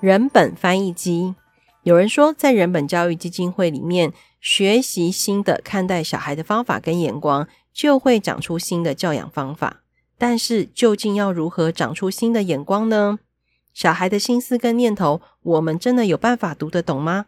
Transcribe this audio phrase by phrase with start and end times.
[0.00, 1.34] 人本翻译机。
[1.82, 9.82] 有人说，在人本教育基金会里面学习新的看待小孩的方法跟眼光，就会长出新的教养方法。
[10.16, 13.18] 但是，究竟要如何长出新的眼光呢？
[13.74, 17.26] 小孩的心思跟念头，我们真的有办法读得懂吗？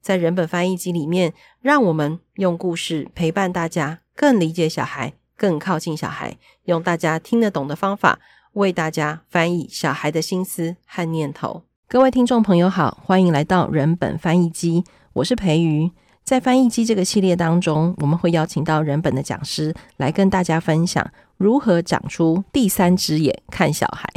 [0.00, 8.18] 在人本翻译机里面，让我们用故事陪伴大家，更理解小孩，更靠近小孩，用大家听得懂的方法，
[8.54, 11.64] 为大家翻译小孩的心思和念头。
[11.86, 15.90] 各位听众朋友好，欢迎来到人本翻译机，我是培瑜。
[16.24, 21.06] 在翻译机这个系列当中，我们会邀请到人本的讲师来跟大家分享
[21.36, 24.08] 如何长出第三只眼看小孩。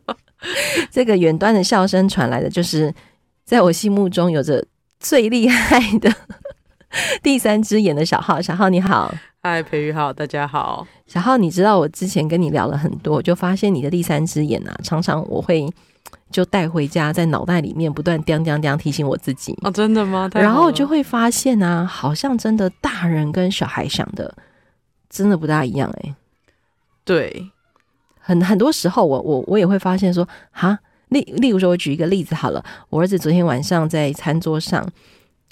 [0.92, 2.94] 这个远端的笑声传来的，就是
[3.44, 4.64] 在我心目中有着。
[5.00, 6.10] 最厉害的
[7.22, 15.68] 第三只眼的小浩，小浩你好，嗨，培瑜好，大家好，小浩，你知道我之前跟你聊了很多，就发现你的第三只眼啊，常常我会
[16.30, 20.30] 就带回家，在脑袋里面不断叮叮叮提醒我自己哦，真的吗？
[20.34, 24.34] 然后就会发现啊，好像真的大人跟小孩想的
[25.08, 26.14] 真的不大一样哎、欸，
[27.04, 27.50] 对，
[28.18, 30.78] 很很多时候我我我也会发现说，哈。
[31.08, 34.84] 例例如说，我举一个例子好了，我儿子昨天晚上在餐桌上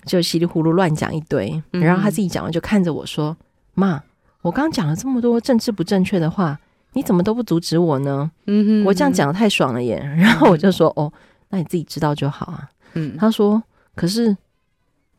[0.05, 3.37] 就稀里糊涂乱讲一堆，然后他自己讲完就看着我说
[3.75, 4.03] ：“妈，
[4.41, 6.59] 我刚讲了这么多政治不正确的话，
[6.93, 9.97] 你怎么都不阻止我呢？”嗯哼，我这样讲得太爽了耶！
[10.17, 11.13] 然后我就说：“哦，
[11.51, 13.63] 那你自己知道就好啊。”嗯，他说
[13.97, 14.29] ：“可是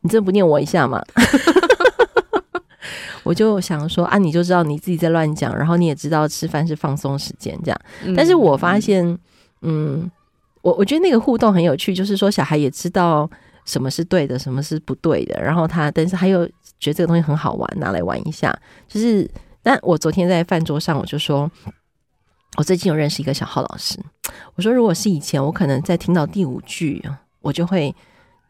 [0.00, 1.02] 你真的不念我一下吗？”
[3.24, 7.80] 我就想说：“啊，你就知道你自己在乱讲，然后你也知道吃饭是放松时间这样。”
[8.16, 9.18] 但是我发现，
[9.62, 10.10] 嗯。
[10.62, 13.30] 我我觉得那个互动很有趣，就是说小孩也知道
[13.66, 16.46] 什么是对的，什么是不对的，然后他但是他又
[16.80, 18.50] 觉得这个东西很好玩，拿来玩一下。
[18.88, 19.30] 就是，
[19.64, 21.50] 但我昨天在饭桌上，我就说，
[22.58, 23.98] 我最近有认识一个小浩老师，
[24.54, 27.02] 我说如果是以前，我可能在听到第五句，
[27.40, 27.92] 我就会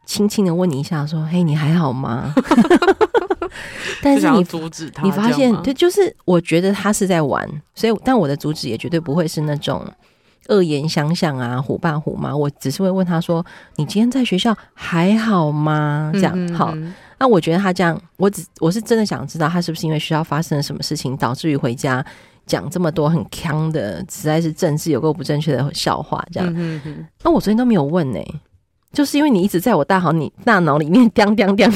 [0.05, 2.35] 轻轻的问你一下，说，嘿，你还好吗？
[4.03, 9.87] 但是你阻止他，你发现，对，就是我觉得他是在玩，所以，但我的阻止也绝对不会是那种。
[10.49, 13.45] 恶言相向啊，虎爸虎妈，我只是会问他说
[13.77, 16.75] ：“你今天在学校还好吗？”这样嗯嗯好。
[17.19, 22.05] 那我觉得他这样，我只我是真的想知道他是不是因为学校发生了什么事情，导致于回家
[22.45, 26.23] 讲这么多很腔的，实在是政治有够不正确的笑话。
[26.33, 26.53] 这样。
[27.23, 28.41] 那我昨天都没有问呢、欸，
[28.93, 31.71] 就是因为你一直在我大好你大脑里面 叮叮叮。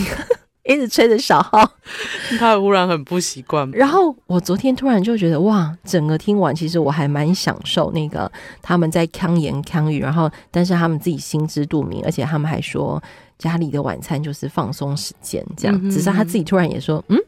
[0.68, 1.72] 一直吹着小号，
[2.38, 3.68] 他忽然很不习惯。
[3.70, 8.30] 然后我昨天突然就觉得，哇，整个听完，其实我还蛮享受那个
[8.60, 13.02] 他们在腔言腔语，然后但是他们自己心知肚明，而且他们还说
[13.38, 15.80] 家里的晚餐就是放松时间，这样。
[15.82, 17.18] 嗯、只是他自己突然也说，嗯，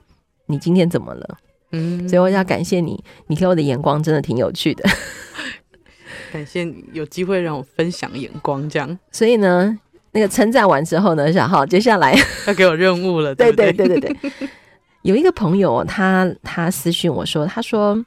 [0.44, 1.38] 你今天怎么了？
[1.72, 4.84] 嗯，所以我要感谢你，你给我的眼光真的挺有趣的。
[6.30, 8.98] 感谢你有机会让我分享眼光，这样。
[9.10, 9.78] 所以呢。
[10.12, 12.14] 那个称赞完之后呢，小浩接下来
[12.46, 14.16] 要给我任务了，对对对对对。
[15.02, 18.04] 有一个朋友，他他私讯我说，他说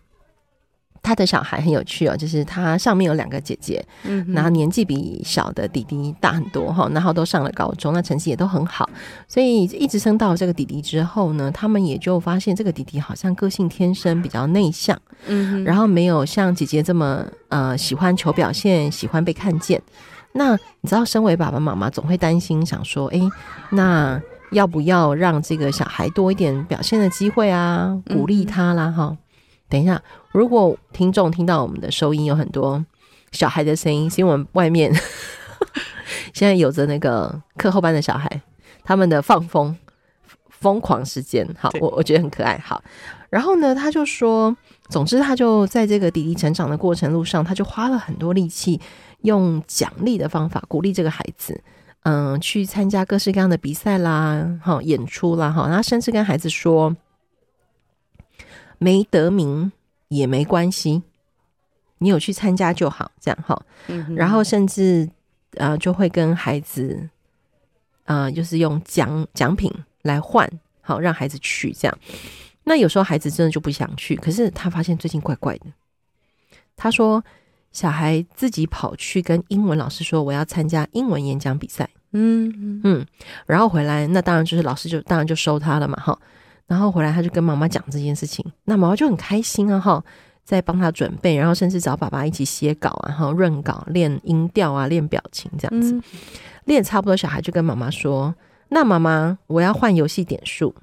[1.02, 8.88] 他的小孩很有趣哦，就是他上面有两个姐姐，嗯，然后年纪比小的弟弟大很多哈，然后都上了高中，那成绩也都很好，
[9.28, 19.82] 所以一直升到这个弟弟之后呢，他们也就发现这个弟弟好像个性天生比较内向，嗯，然后没有像姐姐这么呃喜欢求表现，喜欢被看见。
[20.34, 23.22] 那你知道，身为爸爸妈妈，总会担心，想说，诶，
[23.72, 24.22] 那
[24.52, 28.02] 要不要让这个小孩多一点表现的机会啊？
[28.08, 29.18] 鼓励他啦，哈、嗯。
[29.70, 30.02] 等一下，
[30.32, 32.84] 如果听众听到我们的收音有很多
[33.32, 34.94] 小孩的声音，是因为我们外面
[36.34, 38.42] 现在有着那个课后班的小孩，
[38.84, 39.76] 他们的放风
[40.50, 42.84] 疯狂时间，好，我我觉得很可爱，好。
[43.30, 44.56] 然后呢，他就说，
[44.90, 48.80] 总之，他就在这个弟弟成长的过程路上，他就花了很多力气。
[49.24, 51.62] 用奖励的方法鼓励这个孩子，
[52.04, 56.96] 嗯，去参加各式各样的比赛啦，哈，演出啦，哈，然后甚至跟孩子说，
[58.78, 59.72] 没得名
[60.10, 61.04] 也没关系，
[62.00, 65.10] 你有去参加就好，这样哈，嗯，然后甚至
[65.56, 67.10] 呃，就会跟孩子，
[68.04, 69.72] 呃，就是用奖奖品
[70.02, 70.50] 来换，
[70.82, 71.98] 好让孩子去这样。
[72.66, 75.68] 那有时候孩子真的就不想去，可是他发现最近怪怪的，
[76.76, 77.24] 他说。
[77.74, 83.06] 小孩自己跑去跟英文老师说：“我要参加英文演讲比赛。”嗯嗯，
[83.48, 86.18] 然后回来，那当然就是老师就当然就收他了嘛，哈。
[86.68, 90.04] 然后回来他就跟妈妈讲这件事情，那妈妈就很开心啊，哈，
[90.44, 96.00] 在帮他准备，然后甚至找爸爸一起写稿啊，然后润稿、练音调啊、练表情这样子，
[96.66, 98.34] 练差不多，小孩就跟妈妈说
[98.70, 100.74] ：“那妈妈，我要换游戏点数。”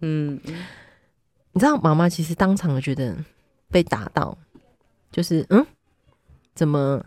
[0.00, 0.38] 嗯，
[1.52, 3.16] 你知道妈妈其实当场就觉得
[3.70, 4.36] 被打到，
[5.10, 5.64] 就是嗯。
[6.54, 7.02] 怎么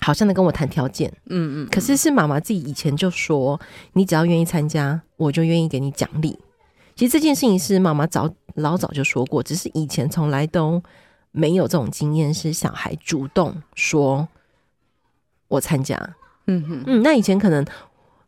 [0.00, 3.60] 好像在跟我谈条件，嗯嗯，可是是妈妈自己以前就说，
[3.92, 6.38] 你只要愿意参加，我就愿意给你奖励。
[6.96, 10.82] 其实这件事情是妈妈早老早就说过，只是以前从来都
[11.30, 14.28] 没有这种经验，是小孩主动说
[15.48, 15.96] 我参加。
[16.46, 17.64] 嗯哼嗯，那以前可能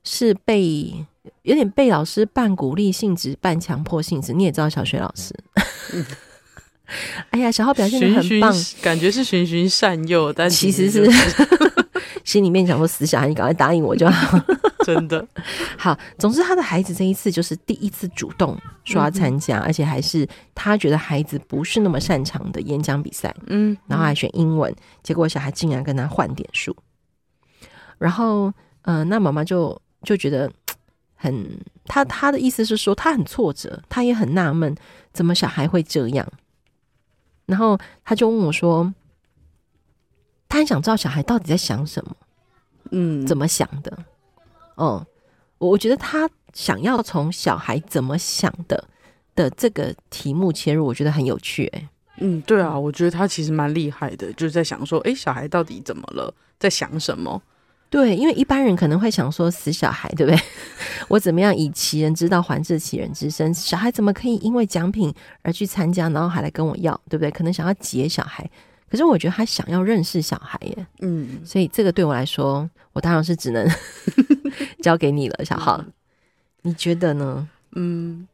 [0.04, 1.04] 是被
[1.42, 4.32] 有点被老师半鼓励性质、半强迫性质。
[4.32, 5.34] 你也知道小学老师，
[5.92, 6.04] 嗯、
[7.30, 11.08] 哎呀，小浩表现的很棒，循循感觉是循循善诱，但其实是。
[12.24, 14.38] 心里面想说死小孩，你赶快答应我就好。
[14.84, 15.26] 真的。
[15.76, 24.72] 好，总之他的孩子这一次就是第一次主动说要参加，嗯、而且还是他觉得孩子不是那么擅长的演讲比赛，嗯，然后还选英文，
[25.02, 26.76] 结果小孩竟然跟他换点数，
[27.98, 28.46] 然后
[28.82, 30.48] 嗯、呃，那妈妈就就觉得
[31.16, 34.72] 很，他他的意思是说他很挫折，他也很纳闷，
[35.12, 36.24] 怎么小孩会这样，
[37.52, 38.92] 然后他就问我说。
[40.48, 42.14] 他很想知道小孩到底在想什么，
[42.90, 43.90] 嗯，怎么想的？
[44.74, 45.02] 哦，
[45.56, 48.86] 我我觉得他想要从小孩怎么想的
[49.34, 51.66] 的这个题目切入，我觉得很有趣。
[51.68, 51.88] 哎，
[52.18, 57.40] 嗯，对啊，我觉得他其实蛮厉害的，就是在想说，哎，小孩到底怎么了，在想什么？
[57.92, 60.42] 对，因为一般人可能会想说，死小孩，对不对？
[61.08, 63.52] 我怎么样以其人之道还治其人之身？
[63.52, 67.30] 小孩怎么可以因为奖品而去参加，然后还来跟我要，对不对？
[67.30, 68.50] 可能想要劫小孩。
[68.90, 73.68] 可是我觉得他想要认识小孩耶，嗯，所以这个对我来说，我当然是只能
[74.82, 75.92] 交给你了，小浩，嗯、
[76.62, 77.46] 你觉得呢？
[77.72, 78.26] 嗯，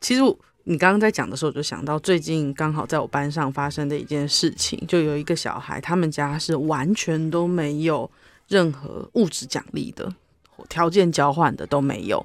[0.00, 0.22] 其实
[0.62, 8.08] 你刚刚在讲的时候，我就想到最近刚好在我班上发生的一件事情，就有一个小孩，他们家是完全都没有
[8.48, 10.14] 任何物质奖励的，
[10.68, 12.24] 条件交换的都没有。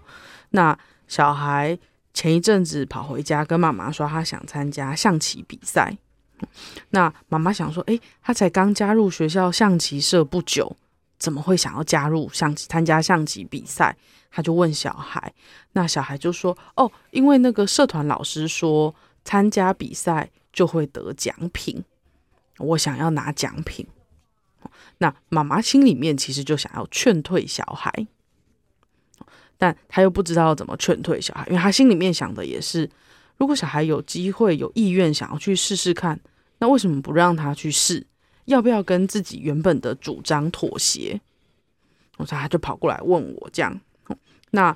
[0.51, 0.77] 那
[1.07, 1.77] 小孩
[2.13, 5.97] 前一阵子跑回家跟妈妈说，他想参加象棋比赛。
[6.91, 10.75] 那妈妈想说，诶，他才刚加入学校象棋社不久，
[11.17, 13.95] 怎么会想要加入象棋参加象棋比赛？
[14.31, 15.33] 他就问小孩，
[15.73, 18.93] 那小孩就说，哦，因为那个社团老师说
[19.25, 21.83] 参加比赛就会得奖品，
[22.57, 23.85] 我想要拿奖品。
[24.99, 28.07] 那妈妈心里面其实就想要劝退小孩，
[29.57, 32.89] 但她又不知道怎么劝退小孩，因为她心里面想的也是。
[33.37, 36.19] 如果小孩有机会、有意愿想要去试试看，
[36.57, 38.05] 那为什么不让他去试？
[38.45, 41.21] 要不要跟自己原本的主张妥协？
[42.17, 43.79] 我说他就跑过来问我这样，
[44.51, 44.75] 那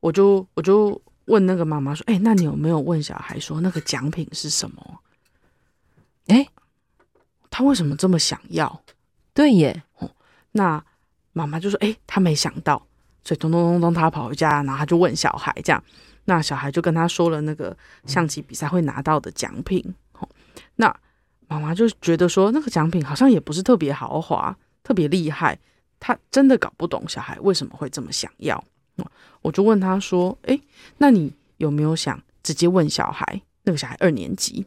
[0.00, 5.00] 我就我就问那个妈妈说：“哎、欸，那你有没有问小孩说那个奖品是什么？
[6.26, 6.48] 哎、欸，
[7.48, 8.82] 他为什么这么想要？
[9.34, 9.82] 对耶。”
[10.52, 10.82] 那
[11.32, 12.86] 妈妈就说：“哎、欸，他没想到，
[13.22, 15.82] 所以咚咚咚咚，他跑回家，然后他就问小孩这样。”
[16.26, 19.82] 那小孩就跟他说了那个象棋比赛会拿到的奖品，
[20.76, 20.94] 那
[21.48, 25.58] 妈妈就觉得说那个奖品好像也不是特别豪华、特别厉害，
[25.98, 28.62] 他真的搞不懂小孩为什么会这么想要。
[29.42, 30.60] 我就问他说：“诶，
[30.98, 33.40] 那你有没有想直接问小孩？
[33.62, 34.66] 那个小孩二年级，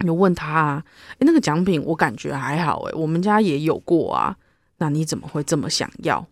[0.00, 0.84] 有问他啊？
[1.18, 4.36] 诶，那个奖品我感觉还好，诶，我们家也有过啊。
[4.78, 6.26] 那你怎么会这么想要？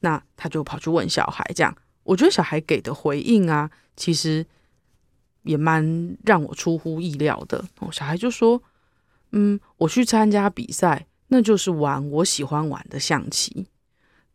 [0.00, 4.46] 那他就跑去问小孩这样。”我觉得小孩给的回应啊，其实
[5.42, 7.62] 也蛮让我出乎意料的。
[7.80, 8.62] 哦，小孩就说
[9.32, 13.66] ：“嗯，我去参加比赛，那就是玩我喜欢玩的象棋，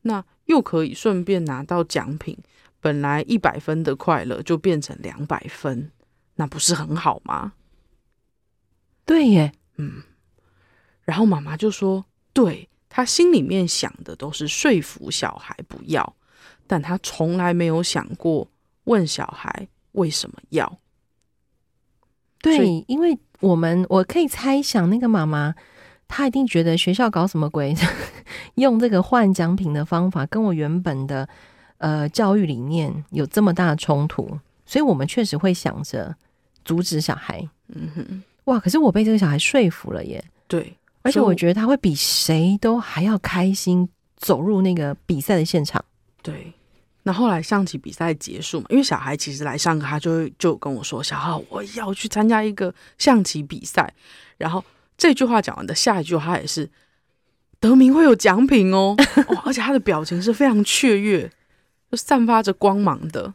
[0.01, 2.37] 那又可以顺便拿到奖品。
[2.79, 5.89] 本来一百分的快乐就变成两百分，
[6.35, 7.53] 那不是很好吗？”
[9.05, 10.03] 对耶，嗯。
[11.03, 16.15] 然后妈妈就说：“对，他心里面想的都是说服小孩不要。”
[16.65, 18.49] 但他从来没有想过
[18.85, 20.79] 问小孩为什么要。
[22.41, 25.53] 对，因为我们我可以猜想，那个妈妈
[26.07, 27.75] 她一定觉得学校搞什么鬼，
[28.55, 31.27] 用这个换奖品的方法，跟我原本的
[31.79, 36.15] 呃教育理念有这么大的冲突，所以我们确实会想着
[36.63, 37.47] 阻止小孩。
[37.67, 38.59] 嗯哼，哇！
[38.59, 40.23] 可是我被这个小孩说服了耶。
[40.47, 45.83] 对，而且我觉得他会比谁都还要开心走入那个比赛的现场。
[46.21, 46.53] 对，
[47.03, 53.93] 那后来象棋比赛结束嘛，因为小孩其实来上课，他就会就跟我说：“小浩，我要去参加一个象棋比赛。”
[54.37, 54.63] 然后
[54.97, 56.69] 这句话讲完的下一句话，他也是
[57.59, 58.95] 得名会有奖品哦，
[59.27, 61.31] 哦，而且他的表情是非常雀跃，
[61.91, 63.33] 就散发着光芒的。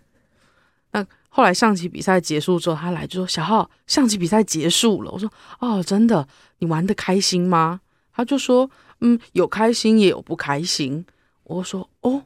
[1.38, 5.30] 那后来象棋比赛结束之后，他来就说：“小浩，象棋比赛结束了。”我说
[5.61, 6.26] ：“哦，真的，
[6.59, 7.80] 你玩的开心吗？”
[8.12, 8.68] 他就说
[9.02, 11.07] ：“嗯，有开心也有不开心。”
[11.45, 12.25] 我说：“哦。”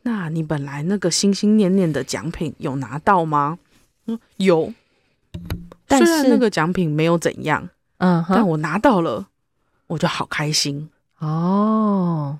[0.00, 3.58] 那你本来那个心心念念的奖品有拿到吗？
[4.06, 4.72] 说，有，
[5.86, 7.68] 但是虽然那个奖品没有怎样，
[7.98, 9.28] 嗯，但我拿到了，
[9.88, 10.88] 我就好开心。
[11.18, 12.38] 哦，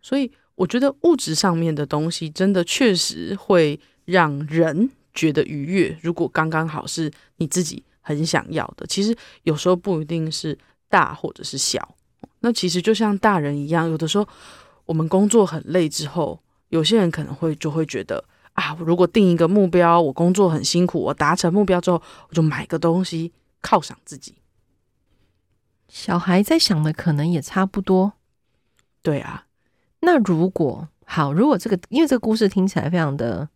[0.00, 5.98] 所以我觉得物质上面的东西真的确实会让人觉得愉悦。
[6.00, 10.56] 如果刚刚好是你自己很想要的，其实有时候不一定是
[10.88, 11.96] 大或者是小。
[12.40, 14.28] 那其实就像大人一样，有的时候
[14.84, 23.32] 我们工作很累之后，有些人可能会就会觉得啊，如果定一个目标，我工作很辛苦，我达成目标之后，我就买个东西
[23.62, 24.36] 犒赏自己。
[25.88, 28.12] 小孩在想的可能也差不多。
[29.02, 29.46] 对啊，
[30.00, 33.48] 那如果好，如果这个因为这个故事听起来非常的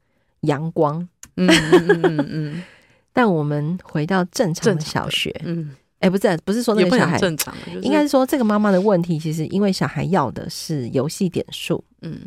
[0.43, 2.63] 阳光，嗯嗯嗯嗯，嗯。
[3.13, 5.75] 但我们回到正常的小学，嗯。
[6.01, 12.21] 哎，欸、不是，不是说那个小孩正常，就是、应该是说这个妈妈的问题，其实因为小孩要的是游戏点数，嗯，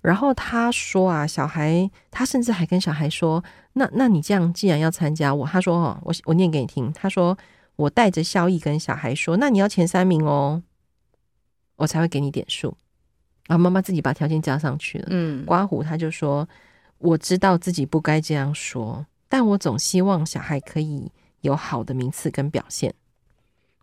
[0.00, 3.44] 然后他说啊，小孩他甚至还跟小孩说，
[3.74, 7.36] 那那你这样既然要参加我，他说哦，我我念给你听，他说
[7.76, 10.62] 我带着笑意跟小孩说，那你要前三名哦，
[11.76, 12.74] 我才会给你点数，
[13.46, 16.48] 然后妈妈自己把条件加上去了，嗯，刮胡他就说，
[17.02, 22.94] 我知道自己不该这样说，但我总希望小孩可以有好的名次跟表现。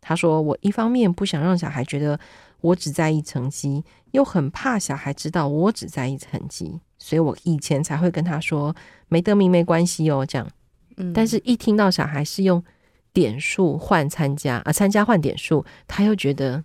[0.02, 2.18] 他说：“我一方面不想让小孩觉得
[2.62, 8.74] 我只在意成绩，又很怕小孩知道我只在意成绩，所以我以前才会跟他说
[9.10, 10.48] 没得名没关系哦，这样。
[10.96, 12.64] 嗯，但是一听到小孩是用
[13.12, 16.64] 点数换参加啊，参加换点数，他又觉得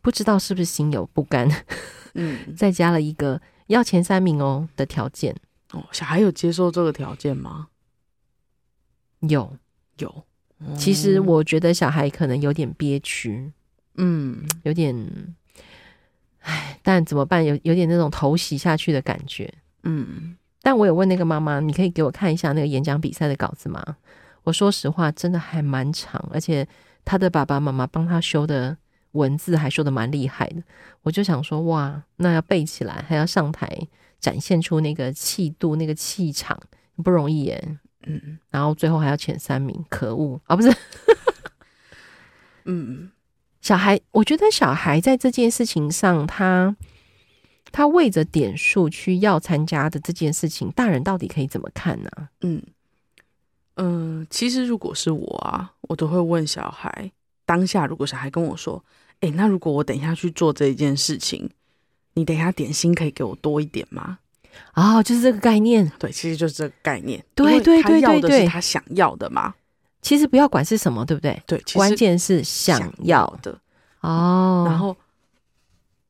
[0.00, 1.46] 不知道是不是心有不甘，
[2.14, 5.36] 嗯， 再加了一个要前三名哦的条件。
[5.72, 7.68] 哦，小孩有接受这个条件吗？
[9.20, 9.56] 有，
[9.98, 10.24] 有。”
[10.76, 13.50] 其实我觉得小孩可能有点憋屈，
[13.94, 14.94] 嗯，有点，
[16.40, 17.42] 唉，但怎么办？
[17.42, 19.52] 有有点那种头洗下去的感觉，
[19.84, 20.36] 嗯。
[20.62, 23.82] 但我有问那个妈妈，你可以给我看一下那个演讲比赛的稿子吗？
[24.42, 26.68] 我说实话，真的还蛮长，而且
[27.06, 28.76] 他的爸爸妈妈帮他修的
[29.12, 30.62] 文字还说的蛮厉害的。
[31.02, 33.88] 我就想说，哇，那要背起来，还要上台
[34.18, 36.60] 展现出那个气度、那个气场，
[37.02, 37.78] 不容易耶。
[38.06, 40.54] 嗯，然后最后还要前三名，可恶啊！
[40.54, 40.74] 哦、不是，
[42.64, 43.10] 嗯，
[43.60, 46.74] 小孩，我觉得小孩在这件事情上，他
[47.70, 52.10] 他为着点数去要参加的这件事情，大人到底可以怎么看呢？
[52.40, 52.62] 嗯
[53.74, 57.12] 嗯、呃，其实如果是我啊，我都会问小孩，
[57.44, 58.82] 当下如果小孩跟我说，
[59.20, 61.48] 哎，那如果我等一下去做这一件事情，
[62.14, 64.18] 你等一下点心可以给我多一点吗？
[64.74, 69.54] 哦，就是这个概念，对，其实就是这个概念，对对对对对，他想要的嘛。
[70.02, 71.40] 其实不要管是什么，对不对？
[71.46, 73.56] 对，关键是想要的
[74.00, 74.64] 哦。
[74.66, 74.96] 然后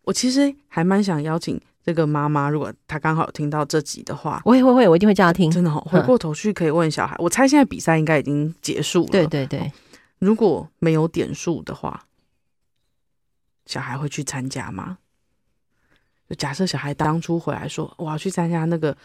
[0.04, 5.50] 我其实还蛮想邀请这个妈妈，如果她刚好有听到这集的话，我也会会，我一定会叫她听。
[5.50, 7.16] 真的，哦，回过头去可以问小孩。
[7.16, 9.08] 嗯，我猜现在比赛应该已经结束了。
[9.10, 9.70] 对对对，
[10.20, 12.06] 如果没有点数的话，
[13.70, 14.98] 小孩会去参加吗？
[16.28, 18.96] 就假设小孩当初回来说，我要去参加那个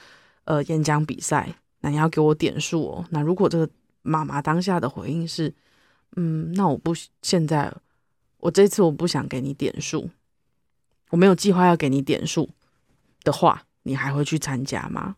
[0.45, 1.47] 呃演讲比赛，
[1.81, 3.05] 那你要给我点数哦。
[3.11, 3.69] 那如果这个
[4.01, 5.53] 妈妈当下的回应是，
[6.15, 7.71] 嗯，那我不现在，
[8.39, 10.09] 我这次我不想给你点数，
[11.11, 12.49] 我没有计划要给你点数
[13.23, 15.15] 的话，你还会去参加吗？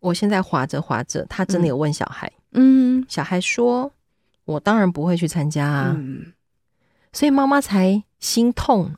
[0.00, 3.92] 我现在划着划着，他真的有问小孩，嗯，小孩说，
[4.44, 6.34] 我当然不会去参加啊，嗯，
[7.14, 8.90] 所以妈妈才心痛。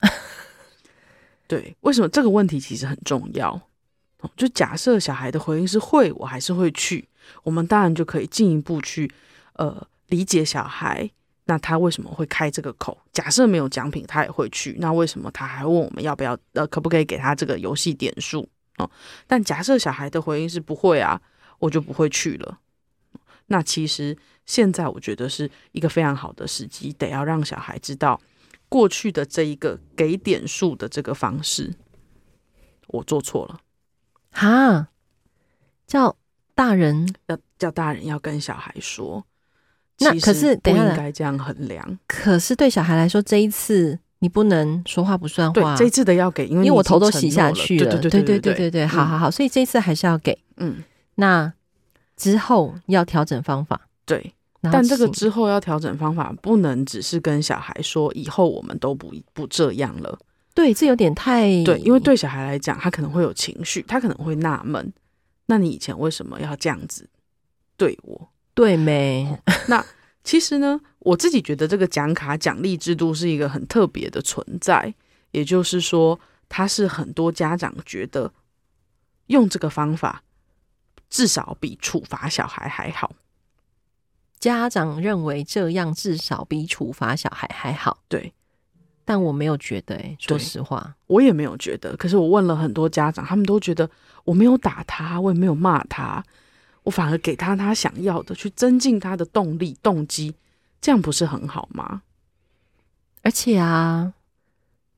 [1.49, 3.61] 对，为什么这个问题其实很重要？
[4.37, 7.09] 就假设小孩的回应是会，我还是会去。
[7.43, 9.11] 我们当然就可以进一步去
[9.55, 11.11] 呃理解小孩，
[11.45, 12.97] 那他为什么会开这个口？
[13.13, 14.77] 假设没有奖品，他也会去。
[14.79, 18.49] 那为什么他还问我们要不要呃可不可以给他这个游戏点数？
[18.79, 18.91] 哦，
[19.27, 21.21] 但假设小孩的回应是不会啊，
[21.59, 22.61] 我就不会去了。
[23.49, 24.17] 那其实
[24.47, 28.19] 现在我觉得是一个非常好的时机，得要让小孩知道。
[28.75, 31.73] 过去的这一个给点数的这个方式，
[32.89, 33.61] 我做错了，
[34.33, 34.89] 哈，
[35.87, 36.17] 叫
[36.57, 37.09] 大人？
[37.29, 39.25] 要叫大人要跟小孩说，
[40.01, 42.01] 那可是不应该这样衡量。
[42.09, 50.83] 可是对小孩来说，这一次你不能说话不算话，这一次的要给，因为因为我头都洗下去了，对对对对对对对，好好好，所以这一次还是要给，嗯，
[51.15, 51.53] 那
[52.17, 54.34] 之后要调整方法，对。
[54.73, 60.19] 但这个之后要调整方法，不能只是跟小孩说以后我们都不不这样了。
[60.55, 64.93] 对，这有点太对，因为对小孩来讲，他可能会有情绪，他可能会纳闷：
[65.47, 67.09] 那你以前为什么要这样子
[67.77, 68.29] 对我？
[68.55, 69.27] 对没？
[69.29, 69.85] 哦，那
[70.23, 74.95] 其实呢，我自己觉得这个奖卡奖励制度是一个很特别的存在，
[75.33, 76.19] 也就是说，
[76.49, 78.33] 它是很多家长觉得
[79.27, 80.23] 用这个方法
[81.11, 83.11] 至少比处罚小孩还好。
[84.45, 87.97] 家长认为这样至少比处罚小孩还好。
[88.09, 88.31] 对，
[89.03, 91.97] 但我没有觉得、说实话，我也没有觉得。
[91.97, 93.89] 可是我问了很多家长，他们都觉得
[94.25, 96.23] 我没有打他，我也没有骂他，
[96.83, 100.35] 我反而给他他想要的，去增进他的动力、动机，
[100.79, 102.03] 这样不是很好吗？
[103.23, 104.13] 而且啊，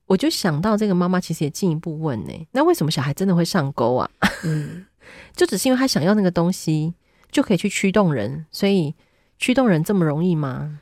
[0.07, 4.11] 我就想到这个妈妈其实也进一步问呢、欸，那为什么小孩真的会上钩啊？
[4.43, 4.85] 嗯，
[5.33, 6.93] 就只是因为他想要那个东西，
[7.31, 8.93] 就可以去驱动人，所以
[9.37, 10.79] 驱动人这么容易吗？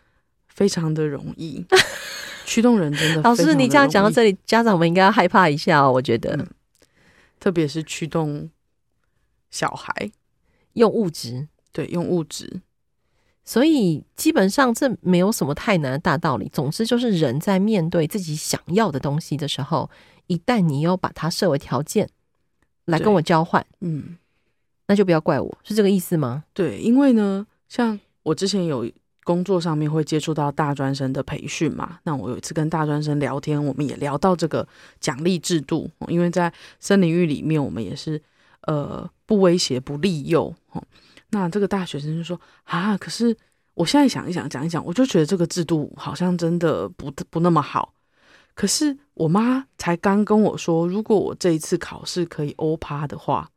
[0.48, 1.66] 非常的容易。
[2.46, 5.92] 驱动人真的，老师，你这样讲到这里，家长们应该要害怕一下哦。
[5.92, 6.48] 我觉得，嗯、
[7.40, 8.50] 特别是驱动
[9.50, 10.12] 小孩
[10.74, 12.62] 用物质，对，用物质，
[13.44, 16.48] 所以基本上这没有什么太难的大道理。
[16.54, 19.90] 总之，就是人在面对自己想要的东西的时候，
[20.28, 22.08] 一旦你又把它设为条件
[22.86, 24.18] 来跟我交换，嗯，
[24.86, 26.44] 那就不要怪我，是这个意思吗？
[26.54, 28.92] 对，因为呢，像我之前有。
[29.26, 31.98] 工作上面会接触到大专生的培训嘛？
[32.04, 34.68] 那我有一次跟大专生聊天，我们也聊到这个
[35.00, 38.22] 奖励制度，因为在森林域里面，我们也是
[38.68, 40.54] 呃不威胁、不利诱。
[41.32, 43.36] 那这个大学生就说啊，可是
[43.74, 47.96] 我现在想一想、讲一讲，我就觉得这个制度好像真的不不那么好。
[48.54, 53.50] 可是我妈才刚跟我说，如果我这一次考试可以欧趴的话，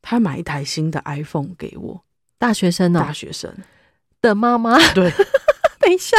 [0.00, 2.04] 她买一台新的 iPhone 给我。
[2.42, 2.98] 大学生呢？
[2.98, 3.54] 大学生。
[4.20, 5.10] 的妈妈，对，
[5.78, 6.16] 等一下，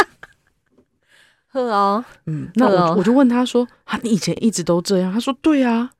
[1.48, 5.92] 呵哦，嗯，那我我就问他说：“啊，你以前一直都这样？”他说：“对啊。”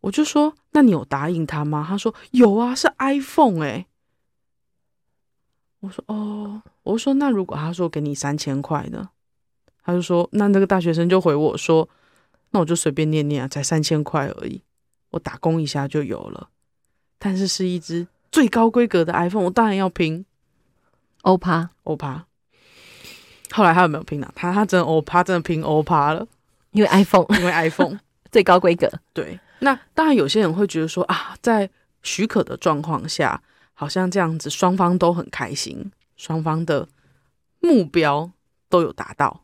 [0.00, 3.86] 我就说：“那你有答应他吗？”他说：“有啊，是 iPhone 欸。”
[5.80, 9.08] 我说：“哦。”我说：“那如果他说给你三千块呢？”
[9.82, 11.88] 他就说：“那那个大学生就回我说
[12.52, 14.62] ：‘那我就随便念念啊，才三千块而已，
[15.10, 16.50] 我打工一下就有了。’
[17.18, 20.26] 但是是一支最高规格的 iPhone，我当然要拼。”
[21.24, 22.26] 欧趴，欧趴。
[23.50, 24.30] 后来他有没有拼呢？
[24.34, 26.26] 他他真的欧趴，真的拼欧趴了，
[26.72, 27.98] 因为 iPhone，因为 iPhone
[28.30, 28.86] 最高规格。
[29.14, 31.70] 对，那当然有些人会觉得说啊，在
[32.02, 36.86] 许可的状况下，好像这样子双方都很开心，双方的
[37.60, 38.30] 目标
[38.68, 39.40] 都有达到。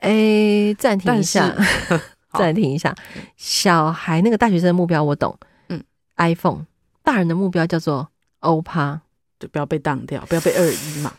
[0.00, 1.56] 哎，暂停一下，
[2.38, 2.94] 暂停一下。
[3.38, 5.38] 小孩那个大学生的目标我懂，
[5.70, 5.82] 嗯
[6.18, 6.66] ，iPhone。
[7.02, 8.10] 大人的目标叫做
[8.40, 9.02] 欧趴。
[9.40, 11.16] 就不要被当掉，不要被二一嘛。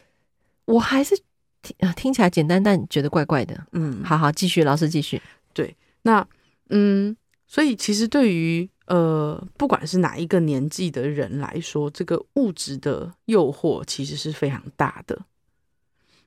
[0.66, 1.20] 我还是
[1.64, 3.66] 听听起来简单，但觉得怪怪的。
[3.72, 5.20] 嗯，好好继续，老师继续。
[5.56, 6.24] 对，那
[6.70, 7.18] 嗯，
[7.48, 15.20] 所以其实对于呃，不管是哪一个年纪的人来说，这个物质的诱惑其实是非常大的。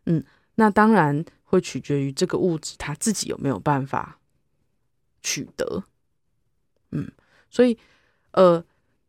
[0.06, 0.24] 嗯，
[0.56, 4.18] 那当然会取决于这个物质他自己有没有办法
[5.22, 5.84] 取得。
[6.90, 7.08] 嗯，
[7.48, 7.78] 所以
[8.32, 8.64] 呃。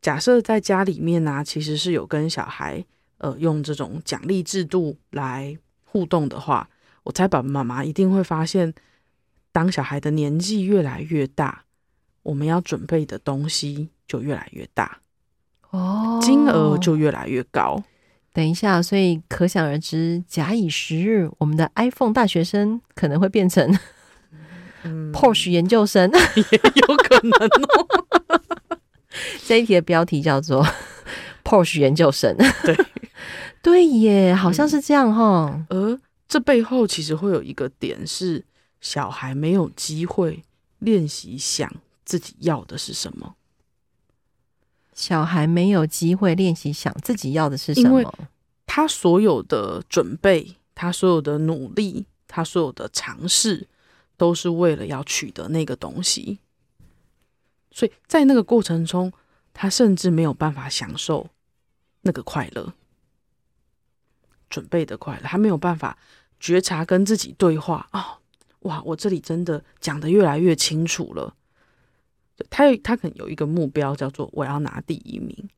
[0.06, 2.86] 假设在家里面呢、啊，其实是有跟小孩
[3.18, 6.70] 呃用这种奖励制度来互动的话，
[7.02, 8.72] 我猜爸爸妈妈一定会发现，
[9.52, 11.64] 当小孩的年纪越来越大，
[12.22, 15.00] 我们要准备的东西就越来越大，
[15.72, 17.84] 哦，金额就越来越高。
[18.32, 23.76] 等一下，所以可想而知，假以时日，我们的 iPhone 大学生可能会变成
[25.12, 28.42] Porsche 研究生，嗯、 也有可能哦。
[29.46, 30.66] 这一题的标题叫做
[31.44, 32.78] “Porsche 研究生”，对
[33.62, 35.66] 对耶，好像是这样哈。
[35.70, 38.44] 而这背后其实会有一个点是，
[38.82, 40.44] 小孩没有机会
[40.80, 41.72] 练习想
[42.04, 43.36] 自己要的是什么。
[44.94, 48.30] 小孩没有机会练习想自己要的是什么，
[48.66, 53.68] 他所有的准备，他所有的努力，他所有的尝试，
[54.16, 56.40] 都是为了要取得那个东西。
[57.76, 59.12] 所以在那个过程中，
[59.54, 61.28] 他甚至没有办法享受
[62.04, 62.74] 那个快乐，
[64.50, 65.98] 准备的快乐，他没有办法
[66.40, 68.18] 觉察跟自己对话啊、哦！
[68.62, 71.36] 哇，我这里真的讲得越来越清楚了。
[72.50, 75.50] 他他可能有一个目标，叫做我要拿第一名。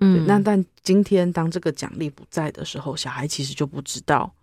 [0.00, 4.34] 嗯，那但今天当这个奖励不在的时候，小孩其实就不知道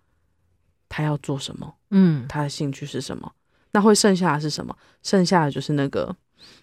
[0.88, 1.76] 他要做什么。
[1.90, 3.30] 嗯，他的兴趣是什么？
[3.72, 4.74] 那会剩下的是什么？
[5.02, 6.16] 剩下的就是那个。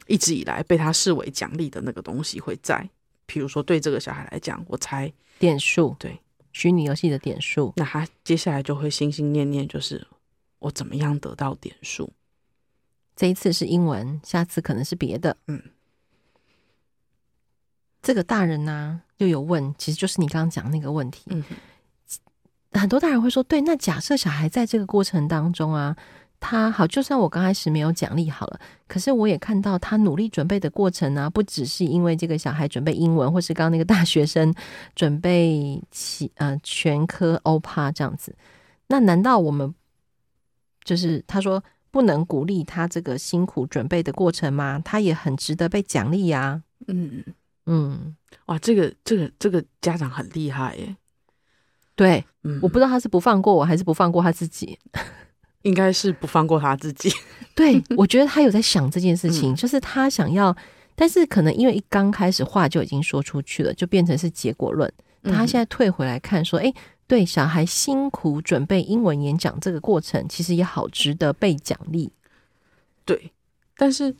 [0.07, 2.89] 一直以来被他视为奖励的那个东西会在，
[3.25, 6.19] 比如说对这个小孩来讲，我猜点数，对
[6.53, 10.07] 虚拟游戏的点数，那他接下来就会心心念念，就是
[10.59, 12.11] 我怎么样得到点数。
[13.15, 15.35] 这一次是英文，下次可能是别的。
[15.47, 15.61] 嗯，
[18.01, 21.23] 这个大人呢、啊、又有问，其实就是你刚刚讲那个问题。
[21.27, 21.43] 嗯，
[22.73, 25.97] 很多大人会说，对，那假设小孩在这个过程当中啊。
[26.39, 34.53] 他好，就算我刚开始没有奖励好了，可是我也看到他努力准备的过程啊，不只是因为这个小孩准备英文，或是刚刚那个大学生
[34.95, 38.35] 准备其呃全科欧趴这样子。
[38.87, 39.73] 那难道我们
[40.83, 44.79] 就是他说不能鼓励他这个辛苦准备的过程吗？
[44.85, 46.61] 他也很值得被奖励呀。
[46.87, 47.23] 嗯
[47.65, 50.95] 嗯，哇，这个这个这个家长很厉害耶。
[51.95, 54.77] 对，嗯，我不知道他是不放过我还是不放过他自己，
[55.67, 57.11] 应该是不放过他自己。
[57.53, 60.55] 对，我觉得他有在想这件事情，嗯、就是他想要，
[60.95, 64.91] 但是可能因为一刚开始话就已经说出去了，就变成是结果论。
[65.23, 66.73] 他现在退回来看，说：“哎、嗯，
[67.05, 72.09] 对，小孩辛苦准备英文演讲这个过程，其实也好值得被奖励。”
[73.03, 73.31] 对，
[73.75, 74.15] 但是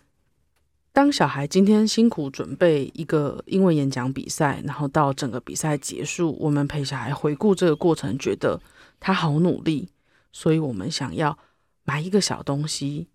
[0.92, 8.60] 当小孩今天辛苦准备一个英文演讲比赛，然后到整个比赛结束，我们陪小孩回顾这个过程，觉得
[9.00, 9.88] 他好努力，
[10.38, 11.36] 所以我们想要
[11.84, 13.08] 买一个小东西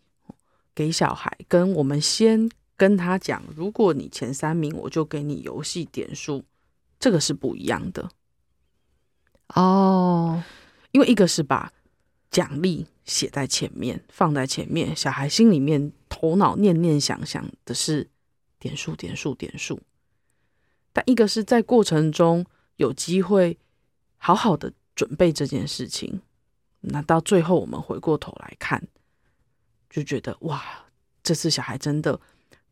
[0.75, 6.43] 给小孩，跟我们先跟他讲：“如果你前三名，我就给你游戏点数。”
[6.99, 8.11] 这个是不一样的。
[9.55, 10.43] 哦，
[10.91, 11.73] 因为一个是把
[12.29, 18.11] 奖励写在前面，放在前面，小孩心里面头脑念念想想的是
[18.59, 19.81] 点数、点数、点数，
[20.93, 22.45] 但一个是在过程中
[22.79, 23.57] 有机会
[24.17, 26.21] 好好的准备这件事情，
[26.83, 28.87] 那到最后我们回过头来看，
[29.88, 30.62] 就觉得哇，
[31.23, 32.21] 这次小孩真的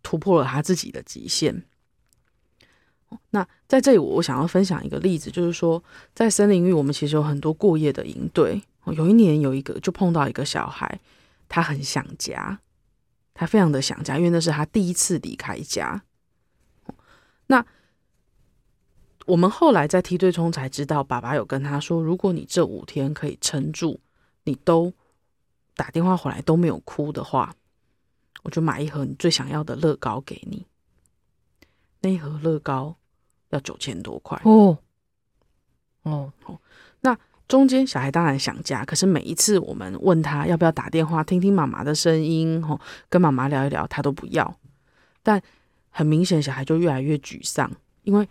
[0.02, 1.64] 突破了他自己的极限。
[3.30, 5.82] 那在这里，我想要分享一个例子，就是说，
[6.14, 8.62] 在森林浴，我们其实有很多过夜的营队。
[8.86, 11.00] 有一年，有一个就碰到一个小孩，
[11.48, 12.60] 他很想家，
[13.34, 16.02] 他非常的想家，因为那是他第一次离开家。
[17.46, 17.64] 那
[19.26, 24.00] 我们后来在梯队中才知道，爸爸有跟他说，如果你这五天可以撑住，
[24.44, 24.92] 你都
[25.76, 27.54] 打电话回来都没有哭的话，
[28.42, 30.66] 我就买一盒你最想要的乐高给你。
[32.00, 32.96] 那一盒乐高。
[33.50, 34.78] 要九千多块哦，
[36.04, 36.32] 哦，
[37.00, 42.78] 那中间小孩当然想家，可是每一次我们问他要不要打电话听听妈妈的声音，吼，
[43.08, 44.56] 跟妈妈聊一聊，他都不要。
[45.24, 45.42] 但
[45.88, 47.68] 很明显，小孩就越来越沮丧，
[48.04, 48.28] 因为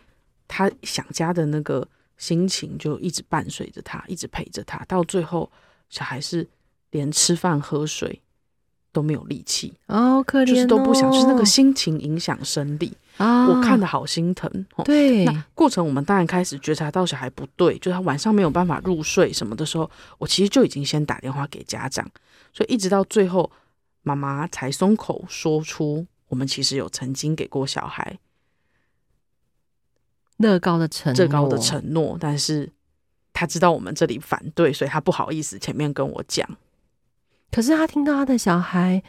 [0.49, 5.49] 他想家的那个心情就一直伴随着他，一直陪着他，到最后，
[5.89, 6.45] 小孩是
[6.91, 8.21] 连吃饭喝水
[8.91, 12.91] 都没有力气哦，可怜哦，就是都不想，就是那个心情影响生理。
[13.17, 14.49] 啊，我看的好心疼。
[14.85, 22.09] 对，那过程我们当然开始觉察到小孩不对，就是他晚上没有办法入睡什么的时候，我其实就已经先打电话给家长，
[22.53, 23.51] 所以一直到最后，
[24.03, 28.17] 妈妈才松口说出，我们其实有曾经给过小孩
[30.39, 32.69] 乐高的承诺，乐高的承诺，但是
[33.31, 36.45] 他知道我们这里反对，所以他不好意思前面跟我讲。
[37.51, 39.01] 可是他听到他的小孩。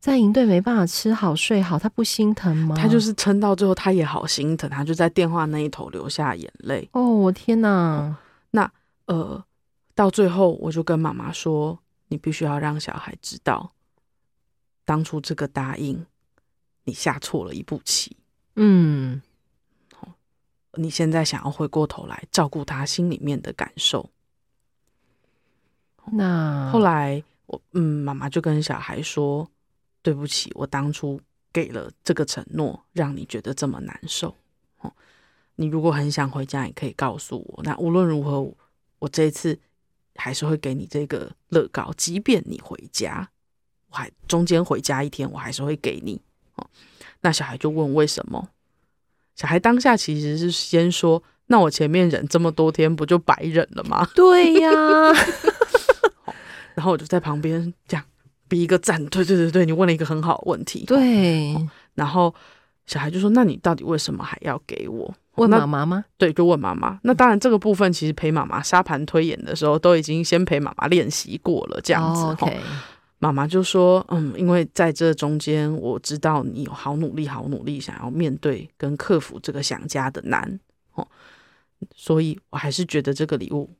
[0.00, 2.74] 在营队没办法吃好睡好，他不心疼吗？
[2.74, 6.88] 他就是撑到最后，他也好心疼，他就在电话那一头流下眼泪。
[6.92, 7.68] 哦，我天哪！
[7.68, 8.16] 哦、
[8.52, 8.72] 那
[9.04, 9.44] 呃，
[9.94, 13.70] 到最后我就跟妈妈说：“你必须要让小孩知道，
[14.86, 16.06] 当初这个答应
[16.84, 18.16] 你下错了一步棋。”
[18.56, 19.29] 嗯，好，
[20.74, 24.10] 你现在想要回过头来照顾他心里面的感受。
[26.12, 29.50] 那后来我嗯，妈妈就跟小孩说。
[30.02, 31.20] 对不起，我当初
[31.52, 34.34] 给了这个承诺，让你觉得这么难受。
[34.78, 34.90] 哦，
[35.56, 37.62] 你如果很想回家，也可以告诉我。
[37.62, 38.50] 那无论如何，
[38.98, 39.60] 我这一次
[40.14, 43.28] 还是会给你这个乐高，即便你回家，
[43.90, 46.22] 我还中间回家一天，我还是会给你。
[46.54, 46.66] 哦，
[47.20, 48.48] 那小孩就问为什么？
[49.40, 54.70] 小孩当下其实是先说：“那我前面忍这么多天，不就白忍了吗？”对呀。
[56.76, 58.04] 然后我就在旁边这样。
[58.48, 60.84] 比一个赞，对对对对，你问了一个很好的问题。
[60.84, 61.56] 对，
[61.94, 62.34] 然后
[62.84, 66.04] 小孩就说：“那你到底为什么还要给我？”问妈妈吗？
[66.18, 66.98] 对，就问妈妈。
[67.04, 72.22] 那当然，这个部分其实陪妈妈沙盘推演的时候，都已经先陪妈妈练习过了，这样子。
[72.22, 72.60] Oh, OK，
[73.20, 80.58] 妈妈就说：“嗯，因为在这中间，我知道你有好努力，好努力，想要面对跟克服这个想家的难，
[80.94, 81.06] 哦，
[81.94, 83.70] 所以我还是觉得这个礼物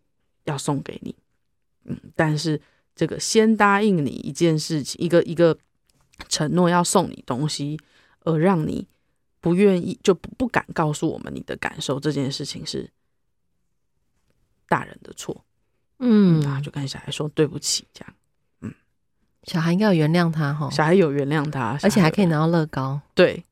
[0.44, 1.12] 要送给你。
[1.86, 2.60] 嗯，但是。”
[2.96, 5.56] 这个先答应你一件事情，一个一个
[6.28, 7.78] 承诺要送你东西，
[8.24, 8.86] 而让你
[9.40, 12.90] 不愿意就不不敢告诉我们你的感受，这件事情是
[14.68, 15.42] 大人的错。
[16.00, 18.14] 嗯，然后就跟小孩说对不起，这样。
[19.42, 23.00] 嗯，小孩应该有原谅他哈，小孩有原谅他，而且还可以拿到乐高。
[23.14, 23.42] 对，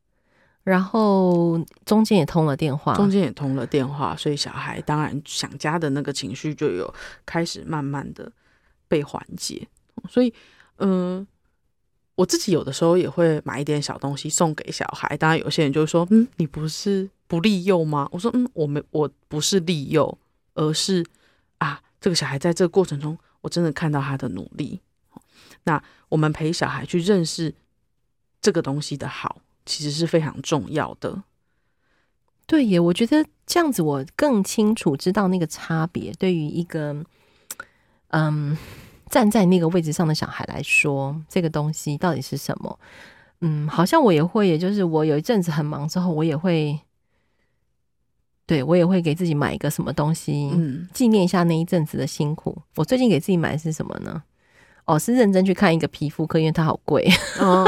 [0.65, 6.93] 然后中间也通了电话，中间也通了电话，所以小孩当然想家的那个情绪就有
[7.25, 8.33] 开始慢慢的。
[8.91, 9.69] 被缓解，
[10.09, 10.33] 所以，
[10.79, 11.27] 嗯，
[12.15, 15.15] 我自己有的时候也会买一点小东西送给小孩。
[15.19, 20.17] 当然，有些人就说：“嗯，你不是不利诱吗？”我说：“嗯，我没，我不是利诱，
[20.55, 21.05] 而是
[21.59, 24.81] 啊，这个小孩在这个过程中，我真的看到他的努力。
[25.65, 27.55] 那我们陪小孩去认识
[28.41, 31.23] 这个东西的好，其实是非常重要的。
[32.47, 36.13] 对耶，我觉得这样子我更清楚知道那个差别。
[36.13, 37.05] 对于一个
[38.09, 38.57] 嗯
[39.11, 42.79] 站在那个位置上的小孩来说，这个东西到底是什么？
[43.41, 46.81] 嗯，好像我也会，也就是我有一阵子很忙之后，我也会。
[48.47, 52.57] 对，我也会给自己买一个什么东西，嗯，纪念一下那一阵子的辛苦。
[52.77, 54.23] 我最近给自己买的是什么呢？
[54.89, 57.07] 哦，是认真去看一个皮肤科，因为它好贵。
[57.39, 57.65] 哦，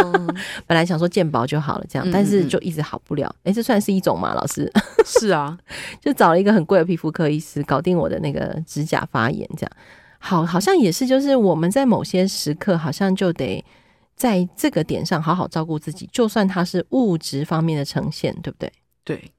[0.66, 3.33] 本来想说健保就好了，这样，但是就一直好不了。
[3.44, 4.33] 哎，这算是一种吗？
[4.35, 4.72] 老师？
[5.04, 5.56] 是啊，
[6.00, 9.72] 就找了一个很贵的皮肤科医师，搞定我的那个指甲发炎，这样。
[10.18, 13.64] 好，好像也是，就是我们在某些时刻，好像就得
[14.16, 18.72] 在这个点上好好照顾自己，就算它是物质方面的呈现，对不对？
[19.04, 19.30] 对。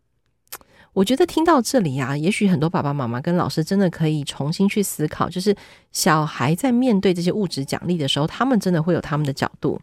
[0.93, 5.56] 我觉得听到这里啊，也许很多爸爸妈妈跟老师真的可以重新去思考，就是
[5.91, 9.80] 小孩在面对这些物质奖励的时候，他们真的会有他们的角度。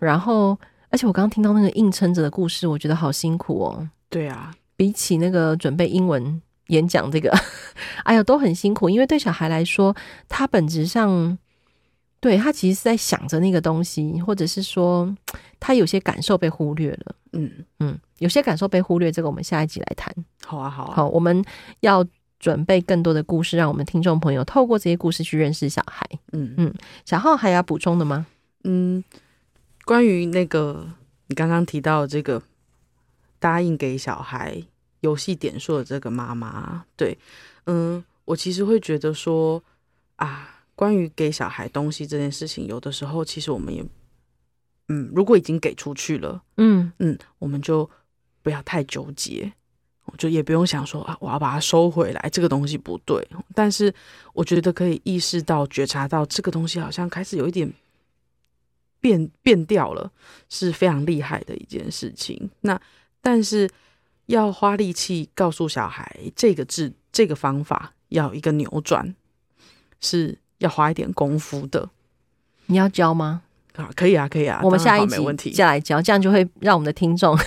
[0.00, 3.88] 然后，而且我刚刚听到那个硬撑着的故事，我觉得好辛苦哦。
[4.08, 7.30] 对啊，比起那个准备英文演讲这个，
[8.04, 8.88] 哎呀，都很辛苦。
[8.88, 9.94] 因为对小孩来说，
[10.28, 11.38] 他本质上。
[12.26, 15.16] 对，他其实是在想着那个东西，或者是说
[15.60, 17.14] 他有些感受被忽略了。
[17.34, 20.12] 嗯嗯，有些感受被忽略，这个我们下一集来谈。
[20.44, 20.96] 好啊，好啊。
[20.96, 21.44] 好，我们
[21.82, 22.04] 要
[22.40, 26.04] 准备更多的故事，让我们听众朋友透过这些故事去认识小孩。
[26.32, 28.26] 嗯嗯，小浩还要补充的吗？
[28.64, 29.04] 嗯，
[29.84, 30.84] 关于那个
[31.28, 32.42] 你刚刚提到的这个
[33.38, 34.60] 答应给小孩
[34.98, 37.16] 游戏点数的这个妈妈，对，
[37.66, 39.62] 嗯，我其实会觉得说
[40.16, 40.54] 啊。
[40.76, 43.82] 关于给小孩东西这件事情，有的时候其实我们也，
[44.88, 47.90] 嗯，如果已经给出去了，嗯嗯，我们就
[48.42, 49.50] 不要太纠结，
[50.18, 53.26] 就也不用想说啊，我要把它收回来，这个东西不对。
[53.54, 53.92] 但是
[54.34, 57.72] 我觉得可以意识到、觉察到这个东西好像开始有一点
[59.00, 60.12] 变变掉了，
[60.50, 62.50] 是非常厉害的一件事情。
[62.60, 62.78] 那
[63.22, 63.66] 但是
[64.26, 69.14] 要花力气告诉小孩这个字、这个方法要一个扭转，
[70.00, 70.38] 是。
[70.58, 71.88] 要花一点功夫的，
[72.66, 73.42] 你要教吗？
[73.74, 77.38] 啊，可以啊，可以啊，我们下一集再来教，这样就会让我们的听众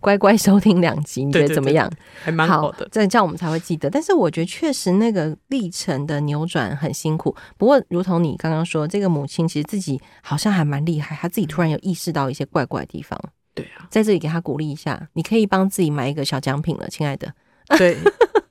[0.00, 1.90] 乖乖收听两集，你觉得怎么样？
[2.22, 3.88] 还蛮好的，这样我们才会记得。
[3.88, 7.34] 但是我觉得确实那个历程的扭转很辛苦。
[7.56, 13.18] 不过，如同你刚刚说，这个母亲其实自己好像还蛮厉害，她自己突然有意识到一些怪怪的地方。
[13.54, 17.32] 对啊，在这里给她鼓励一下，你可以帮自己买一个小奖品了，亲爱的。
[17.78, 17.96] 对。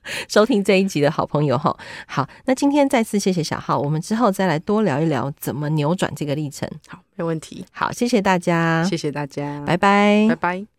[0.28, 6.68] 收听这一集的好朋友哈，好，那今天再次谢谢小浩，我们之后再来多聊一聊怎么扭转这个历程。
[6.88, 7.64] 好，没问题。
[7.72, 10.75] 好，谢谢大家，谢谢大家，拜拜，拜拜。